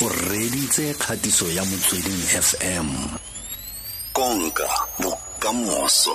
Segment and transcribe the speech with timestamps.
[0.00, 2.88] o reditse kgatiso ya motsweding fm
[4.12, 4.68] konka
[5.02, 6.14] bokamoso.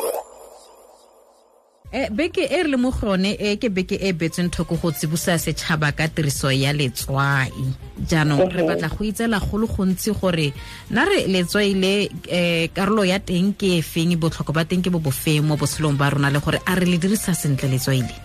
[1.92, 4.92] Eh, beke e re le mo go yone e ke beke e betseng thoko go
[4.92, 7.52] tsibosa setšhaba ka tiriso ya letswai.
[8.08, 10.54] Jaanong re batla go itsela go le gontsi gore
[10.90, 14.90] na re letswai le um karolo ya teng ke e feng botlhokwa ba teng ke
[14.90, 18.16] bo bofeng mo botshelong ba rona le gore a re le dirisa sentle letswai le?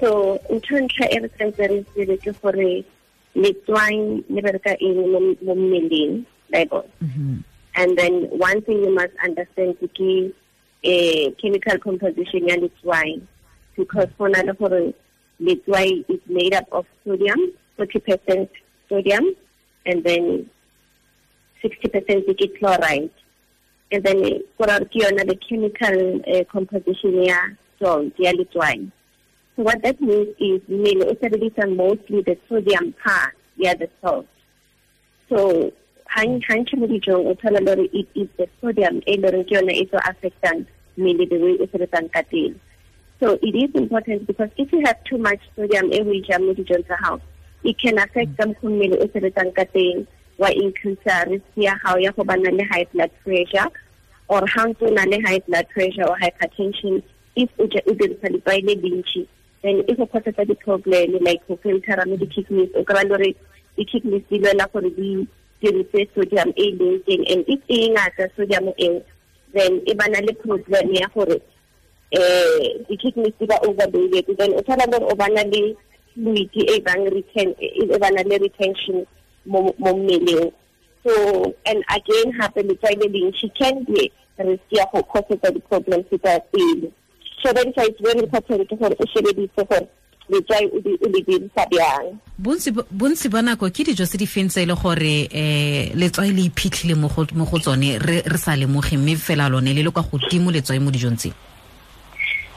[0.00, 2.95] So ntho ntlha e re tshwanetse re tsebe ke gore
[3.36, 6.88] letswai le bereka eng mo mmeleng bible?
[7.74, 10.32] And then one thing you must understand ke
[10.84, 13.20] a chemical composition ya letswai.
[13.76, 14.94] Because for na le gore
[15.40, 18.48] letswai is made up of sodium 40%
[18.88, 19.34] sodium
[19.84, 20.48] and then
[21.62, 23.10] 60% ke chloride.
[23.92, 27.38] And then for ke yona the chemical uh, composition ya
[27.78, 28.90] salt ya letswai
[29.56, 34.26] so what that means is o sebedisa mostly the sodium part ya the salt.
[35.28, 35.72] So
[36.12, 39.72] gantši mo dijong o thola le gore it is the sodium e le ke yone
[39.72, 40.66] e so affectang
[40.98, 42.54] mmele the way
[43.18, 46.46] so it is important because if you have too much sodium e o e jang
[46.46, 47.18] mo dijong tsa
[47.64, 50.06] it can affect ka mokgwa mmele o sebetsang ka teng
[50.38, 53.68] wa increase risk ya gago ya go bana high blood pressure
[54.28, 57.02] or ntse o na high blood pressure or hypertension
[57.36, 58.76] if o dirisa letswai le
[59.66, 63.30] then e go causetsa di-problem like go filtera mo di-kidneys o kry-a le gore
[63.76, 65.26] di-kidneys di lwela gore di
[65.60, 69.02] dirise sodium e leng teng and if e ngata sodium eo
[69.52, 71.42] then e bana le problem ya gore
[72.14, 75.74] eh di-kidneys di ba overloaded then o thola gore o bana le
[76.14, 79.02] fluid e bang e bana le retention
[79.46, 80.50] mo mmeleng.
[81.02, 81.12] So
[81.66, 86.38] and again hape letswai le leng she can be risk ya go causetsa di-problems tsa
[86.54, 86.92] pele
[87.42, 89.88] shebedisa it's very important gore o shebeditse gore
[90.28, 92.18] letswai o le dirisa bjang
[92.90, 96.42] bontsi ba nako ke dijo tse di feng tse e le gore um letswai le
[96.50, 100.78] iphitlhile mo go tsone re sa lemoge mme fela lone le le kwa godimo letswai
[100.80, 101.32] mo dijong tse?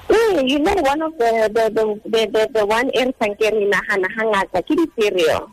[0.10, 3.46] Mm, you know one of the the the the, the, the one e re sanke
[3.46, 5.46] re nagana ga ngata ke di-cereal.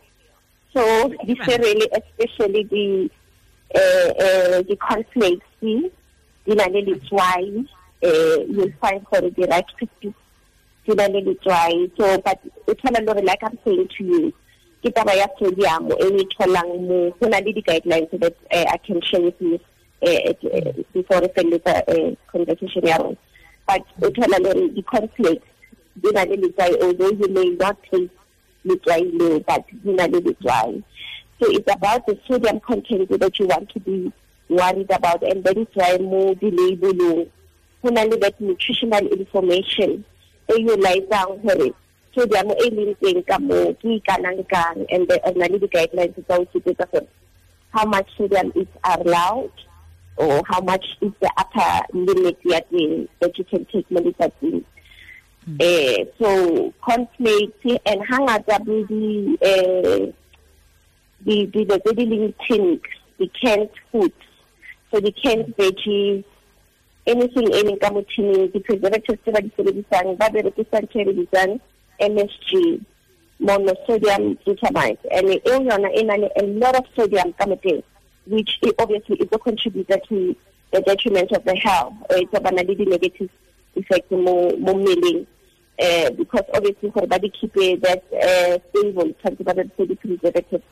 [0.73, 0.81] So
[1.29, 3.11] di-cereal e especially di
[3.77, 5.85] eh, eh, um uh, di-conflakes di
[6.47, 7.69] na le letswai.
[8.03, 9.05] Uh, you'll find
[10.87, 11.91] di na le letswai.
[11.97, 14.33] So but o thola le gore like i'm saying to you
[14.83, 18.77] ke taba ya sodium e e tholang mo go na le di-guidelines that uh, i
[18.79, 19.59] can share with you
[20.07, 20.33] uh,
[20.93, 22.99] before re feleletsa uh, conversation ya
[23.67, 25.43] but o thola le gore di-cornflakes
[26.03, 28.15] di na le letswai although you may not taste
[28.65, 30.83] letswai leo but di na le letswai.
[31.39, 34.11] So it's about the sodium content that you want to be
[34.49, 37.29] worried about and that is why mo di-labelong
[37.87, 40.05] go na le that nutritional information
[40.51, 41.71] e realizang gore
[42.15, 44.87] sodium e leng teng ka mo ke ikanang kang?
[44.91, 47.07] And the na le di-guidelines tsa o supetsa gore
[47.71, 49.55] how much sodium is allowed
[50.17, 54.65] or how much is the upper limit ya teng that you can take mo letsatsing
[55.47, 55.59] mm.
[55.61, 60.11] eh so cornflake and hangata bo di eh
[61.23, 62.81] di the di leng tin
[63.19, 64.15] the canned foods.
[64.91, 66.25] So the canned veggies
[67.07, 71.05] anything e leng ka mo tining di-preservatives tse ba di sebedisang ba berekisa ntho e
[71.05, 71.53] re bitsang
[72.03, 72.51] msg
[73.41, 76.03] monosodium glutamate and eo yona e
[76.37, 77.57] a lot of sodium ka mo
[78.27, 80.35] which obviously is a contributor to
[80.73, 81.95] the detriment of the health.
[82.11, 83.31] Or it's about the negative
[83.77, 85.27] effect mo mo mmeleng
[85.79, 90.63] uh, because obviously for body keep that uh, stable tshwanetse ba berekise di-preservative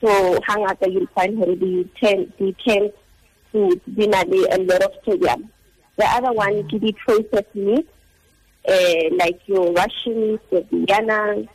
[0.00, 0.08] so
[0.46, 2.92] hangata you'll find her the ten the ten
[3.50, 5.50] food di na a lot of sodium
[5.98, 7.86] the other one ke di processed meat
[8.68, 11.48] uh, like your russians your viennas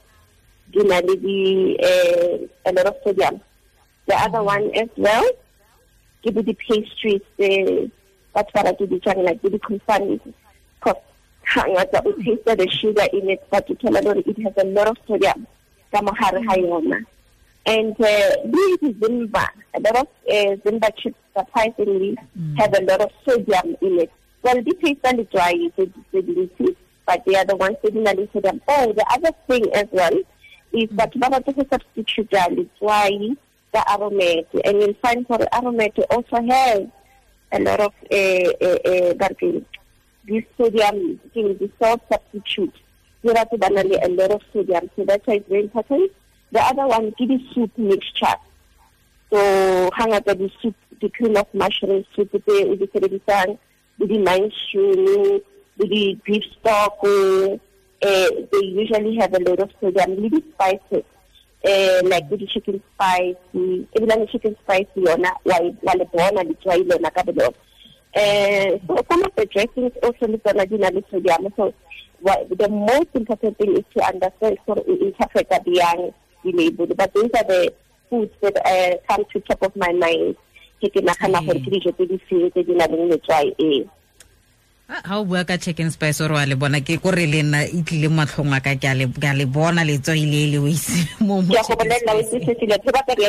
[0.74, 3.40] le uh, a lot of sodium.
[4.08, 5.26] The other one as well
[6.24, 7.90] give the pastries the
[8.34, 10.20] that's what I do the like the confirm
[10.80, 11.02] because
[11.46, 14.88] hangata o taste the sugar in it but you tell her it has a lot
[14.88, 15.48] of sodium.
[15.92, 17.06] Ka mohare ha yona
[17.66, 18.32] and uh,
[19.00, 19.50] Simba.
[19.76, 22.58] A lot of uh, Simba chips surprisingly mm.
[22.60, 24.12] have a lot of sodium in it
[24.44, 26.76] well and dry so the
[27.06, 30.18] but they are the ones that have sodium oh the other thing as well
[30.74, 32.30] is that baba to substitute
[32.80, 33.10] why
[33.74, 36.82] the aromat and you'll find for aromat also has
[37.52, 39.60] a lot of uh, uh, uh,
[40.26, 42.74] this sodium thing, the salt substitute.
[43.24, 46.12] You have a lot of sodium, so that's why it's very important.
[46.52, 48.36] The other one, give the soup mixture.
[49.32, 52.40] So hang out the soup, the cream of mushroom soup, the
[54.00, 55.42] with the with the mushroom,
[55.78, 56.98] with the beef stock.
[57.04, 61.04] Uh, they usually have a lot of sodium, little spices.
[61.66, 63.38] eh like the chicken spice
[63.96, 67.56] ebilane chicken spice yona wa le bona letswai lona ka bolona
[68.16, 71.52] uh, so some of the dressings also look at the sodium.
[71.56, 71.74] So
[72.20, 76.14] what, the most important thing is to understand for interpret the young
[76.44, 76.86] label.
[76.96, 77.74] But those are the
[78.12, 80.36] foods that uh, come to top of my mind.
[80.84, 83.88] Ke ke nagana gore ke dijo tse di feng tse di nang le letswai e
[84.88, 86.82] ha o bua ka chicken spice ore wa le bona.
[86.84, 88.96] Ke kore le nna e tlile matlhong a ka ke a
[89.34, 92.24] le bona letswai le le o ise mo ke go bolelela o ya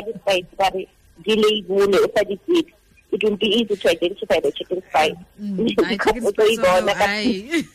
[0.03, 0.51] di spice.
[0.59, 0.89] ba re
[1.23, 2.73] di label o sa di tsebe.
[3.15, 5.15] It will be easy to identify the chicken spice.
[5.41, 5.71] Mm.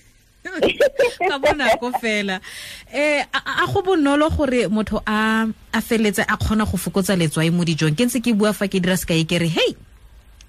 [1.30, 2.40] ka bonako fela.
[2.94, 7.64] Um a go bonolo gore motho a a feletse a kgona go fokotsa letswai mo
[7.64, 7.96] dijong.
[7.96, 9.76] Ke ntse ke bua fa ke dira sekae ke re hei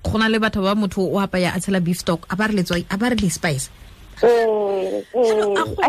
[0.03, 2.55] go na le batho ba motho o apaya a tshela beef stock a ba re
[2.61, 3.71] letswai a ba re le spice.
[4.23, 5.03] I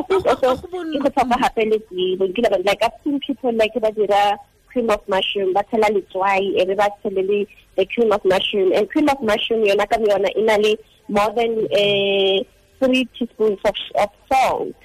[0.08, 4.38] think also go tlhoka gape le like I've seen people like ba dira
[4.68, 8.72] cream of mushroom ba tshela letswai e be ba tshele the cream of mushroom.
[8.74, 10.78] And cream of mushroom yona ka yona e na le
[11.08, 12.44] more than uh,
[12.81, 14.75] three teaspoons of, of salt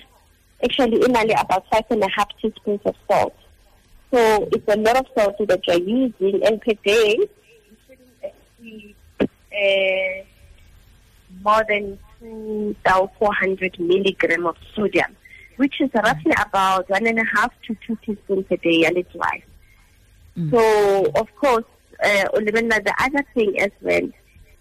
[0.64, 3.36] actually le about five and a half teaspoons of salt
[4.12, 7.16] so it's a lot of salt that you're using and per day
[9.56, 10.24] uh,
[11.42, 15.16] more than 2,400 milligram of sodium,
[15.56, 19.14] which is roughly about one and a half to two teaspoons a day, and it's
[19.14, 19.42] why.
[20.36, 20.50] Mm.
[20.50, 21.64] So, of course,
[22.02, 24.08] uh, the other thing as well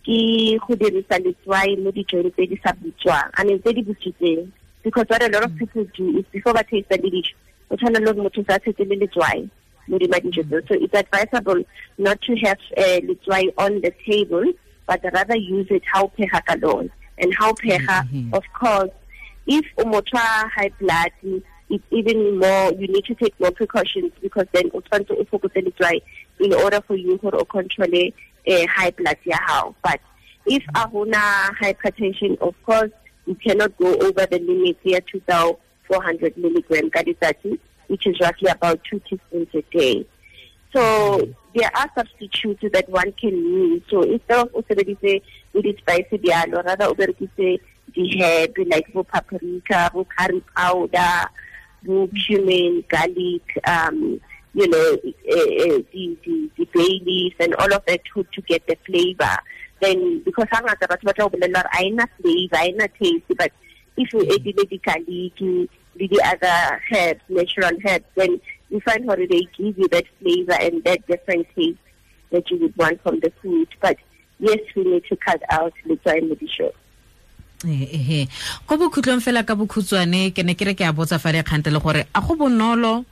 [0.06, 4.52] ke go dirisa letswai mo dijong tse di sa butswang i mean tse di butswitseng
[4.84, 5.60] because what a lot of mm.
[5.60, 7.34] people do is before ba taste the dish
[7.72, 9.50] o tshwana le motho sa tshetse le letswai
[9.88, 10.68] mo di dijo mm.
[10.68, 11.64] so it's advisable
[11.98, 14.46] not to have uh, letswai on the table
[14.86, 18.30] but rather use it how pega ka lona and how pega mm-hmm.
[18.34, 18.94] of course
[19.48, 20.22] if o motho
[20.58, 25.18] high blood it's even more, you need to take more precautions because then o tshwanetse
[25.18, 26.02] o fokotse letswai
[26.40, 28.12] in order for you to control
[28.48, 29.76] uh, high blood hao.
[29.84, 30.00] But
[30.46, 32.92] if a hona hypertension, of course,
[33.26, 39.00] you cannot go over the limit here, 2,400 milligram kadisati, which is roughly about two
[39.10, 40.06] teaspoons a day.
[40.74, 43.82] So there are substitutes that one can use.
[43.90, 45.22] So instead of usebedise
[45.54, 47.60] with spicy bialo, rather uberekise
[47.96, 51.30] the herb like paprika, curry powder,
[51.86, 54.20] cumin, garlic, um,
[54.56, 58.66] you know, uh, the, the, the bay leaf and all of that to, to get
[58.68, 59.38] the flavor.
[59.82, 63.52] Then, because I'm not about to I not flavor, I not taste, but
[63.98, 64.34] if you mm.
[64.34, 69.88] add the garlic, the other herbs, natural herbs, then you find how they give you
[69.90, 71.78] that flavor and that different taste
[72.32, 73.68] that you would want from the food.
[73.82, 73.98] But
[74.40, 76.72] yes, we need to cut out the time with the show.
[77.66, 78.28] ehe eh,
[78.68, 81.72] ko bokhutlong fela ka bokhutswane ke ne ke re ke a botsa fa le kgante
[81.74, 83.06] le gore a go bonolo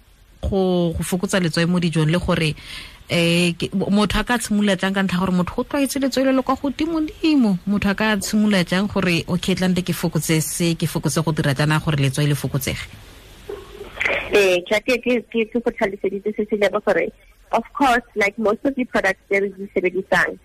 [0.50, 2.56] go fokotsa letswai mo dijong le gore
[3.10, 3.54] eh
[3.90, 6.56] motho a ka tshimolola jang ka ntlha gore motho go tlwaetse letswai le le kwa
[6.56, 11.32] godimo-dimo motho a ka tshimolola jang gore okay tlante ke fokotse se ke fokotse go
[11.32, 12.88] dira jana gore letswai le fokotsege?
[14.34, 17.12] Ee ke go tlhaloseditse se se lebo gore
[17.52, 20.38] of course like most of the products tse re di sebedisang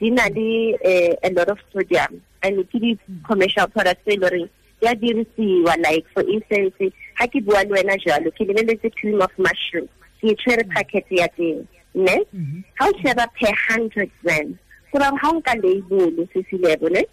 [0.00, 2.20] di na le eh, a lot of sodium.
[2.42, 4.48] And ke di-commercial products tse e le
[4.80, 6.74] di a dirisiwa like for instance
[7.18, 9.88] ga ke bua le wena jalo ke lebeletse cream of mushroom
[10.20, 12.16] ke tshwere packet ya teng ne?
[12.34, 12.64] Mhm.
[12.78, 14.58] Ga o sheba per hundred gram
[14.92, 17.04] go ra ga o nka label se se lebo ne?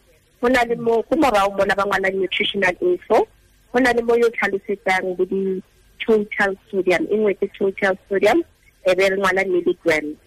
[0.41, 3.27] Go na le mo go morago mola ba ngwala nutritional info
[3.71, 8.43] go na le mo yo tlhalosetsang bo di-total sodium e ngwe ke total sodium
[8.85, 10.17] e be re ngwala milligrams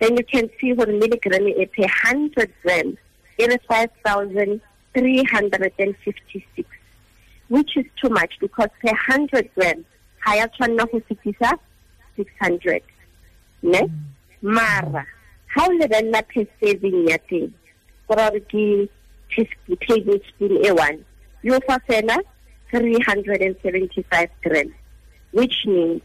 [0.00, 2.96] then you can see what milligram is per 100 grams.
[3.38, 3.60] It is
[4.96, 6.68] 5,356,
[7.48, 9.84] which is too much because per 100 grams,
[10.20, 11.52] higher tshwanna go fetisa
[12.16, 12.82] 600.
[13.62, 13.82] Ne?
[14.40, 15.06] Mara,
[15.46, 17.52] how lebelela per serving ya teng,
[18.08, 18.88] gore ke
[19.86, 21.04] tablespoon e one,
[21.42, 22.18] yo fa fela
[22.70, 24.72] 375 grams,
[25.32, 26.00] which means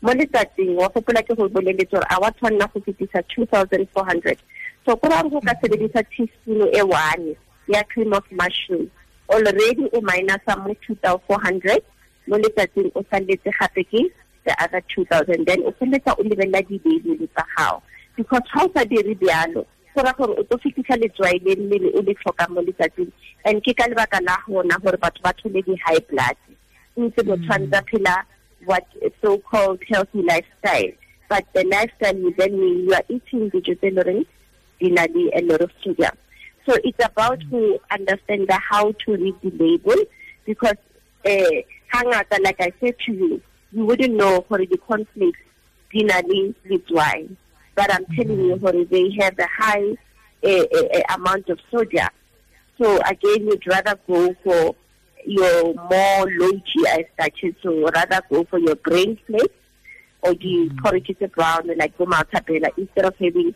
[0.00, 3.86] mo letsatsing wa gopola ke go boleletse gore a wa tshwanela go fetisa two thousand
[3.92, 4.38] four hundred
[4.86, 7.36] so go rare go ka sebedisa teaspoon e one
[7.70, 8.90] ya cream of mushroom.
[9.28, 11.82] Already o minusa mo two thousand four hundred
[12.26, 14.12] mo letsatsing o saletse gape ke
[14.44, 15.46] the other two thousand.
[15.46, 17.82] Then o feleletsa o lebelela di-baby tsa gago.
[18.16, 21.94] Because ga o sa dire bjalo go ra gore o tlo fetisa letswai le mmele
[21.94, 23.12] o le tlhokang mo letsatsing.
[23.44, 26.36] And ke ka lebaka la gona gore batho ba thole di-high blood.
[26.98, 28.22] Ntse mo tshwanetse phela
[28.66, 28.86] what
[29.22, 30.92] so-called healthy lifestyle.
[31.28, 34.26] But the lifestyle will then mean you are eating vegetarian,
[34.80, 36.10] dinali, a lot of sugar.
[36.66, 39.96] So it's about to understand the how to read the label
[40.44, 40.76] because
[41.26, 41.62] uh,
[42.42, 43.40] like I said to you,
[43.72, 45.38] you wouldn't know for the cornflakes
[45.92, 47.36] na le letswai.
[47.74, 49.96] But i'm telling you gore they have a high
[50.44, 52.08] uh, uh, amount of sodium
[52.78, 54.74] so again you'd rather go for
[55.24, 59.54] your more low GI starches so rather go for your grain flakes
[60.22, 60.78] or the mm.
[60.78, 63.54] porridges brown like go maltabella instead of having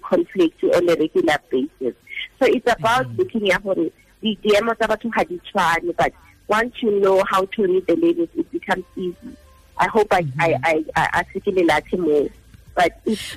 [0.00, 1.94] cornflake on a regular basis
[2.38, 3.18] so it's about mm.
[3.18, 6.12] looking at the diemo tsa batho ga di tshwane but
[6.48, 9.36] once you know how to read the labels it becomes easy.
[9.78, 10.58] I hope i mm -hmm.
[10.64, 12.28] i i i se ke le lathi mo
[12.74, 13.36] but it's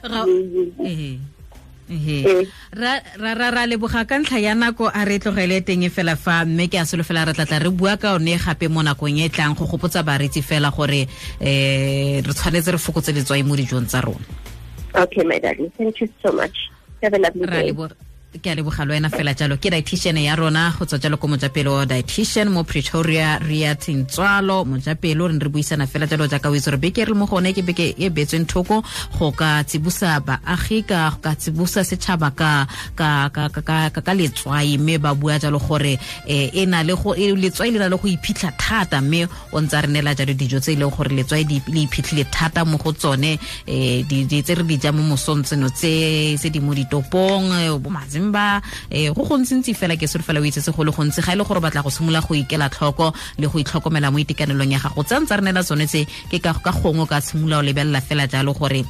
[1.91, 6.45] ehe ra ra ra leboga ka ntlha ya nako a re tlogele teng fela fa
[6.45, 9.53] mme ke a solofela re tlatla re bua ka one gape mo nakong e tlang
[9.57, 11.01] go gopotsa baretsi fela gore
[11.43, 14.23] um re tshwanetse re fokotse letswai mo dijong tsa rona
[15.03, 15.71] okay my darling.
[15.77, 16.69] Thank you so much.
[17.01, 17.71] Have a lovely day
[18.39, 19.57] ke a leboga le wena fela jalo.
[19.57, 20.71] Ke dietitian ya rona.
[20.77, 25.87] Go tswa jalo ko mojapelo dietitian mo pretoria ria tintswalo mojapelo re ne re buisana
[25.87, 28.47] fela jalo jaaka o itse gore beke re le mo gone ke beke e betsweng
[28.47, 28.83] thoko.
[29.19, 34.77] Go ka tsibosa baagi ka ka tsibusa setšhaba ka ka ka ka ka letswai.
[34.77, 38.55] Mme ba bua jalo gore e na le go letswai le na le go iphitlha
[38.57, 39.01] thata.
[39.01, 42.63] Mme o ntse re neela jalo dijo tse e leng gore letswai le iphitlhile thata
[42.63, 43.35] mo go tsone.
[43.67, 47.89] Um tse re di ja mo mosong tseno tse di mo ditopong bo
[48.21, 48.61] mazimba
[48.91, 51.43] um go gontsintsi fela ke sore fela o itsetse go le gontsi ga e le
[51.43, 55.19] gore batla go simolola go ikela tlhoko le go itlhokomela mo itekanelong ya gago tsa
[55.19, 58.85] ntse re nela tsone tse ke ka gongwe ka tshimolola o lebelela fela jalo gore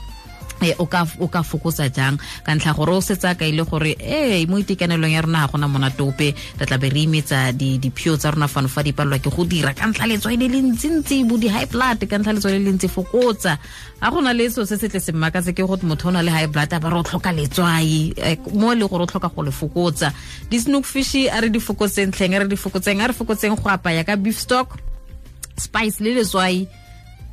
[0.77, 2.18] o ka o ka fokotsa jang?
[2.46, 5.68] Ka ntlha gore o setsa ka ile gore ee mo itekanelong ya rona ga gona
[5.68, 9.74] monatope re tla be re imetsa diphio tsa rona fano fa di ke go dira.
[9.74, 12.88] Ka ntlha letswai le le ntsintsi bo di-high blood ka ntlha letswai le le ntsi
[12.88, 13.58] fokotsa.
[14.01, 15.12] Ga gona le so se se tle se
[15.53, 18.13] ke gore motho o na le high blood a ba re o tlhoka letswai.
[18.53, 20.13] Mo le gore o tlhoka go le fokotsa.
[20.50, 23.70] Di-snook fish a re di fokotseng tlheng a re di fokotseng a re fokotseng go
[23.70, 24.77] apaya ka beef stock
[25.58, 26.68] spice le letswai.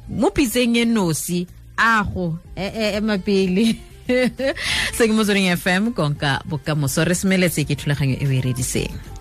[0.09, 1.47] Mo pitseng e nosi
[1.79, 3.77] ago ema pele
[4.97, 7.05] se ke motsweding fm konka bokamoso.
[7.05, 9.18] Re semeletse ke thulaganyo e o e rediseng